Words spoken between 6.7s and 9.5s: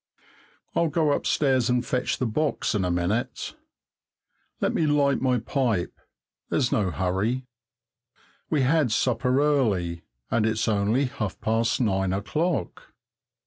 no hurry! We had supper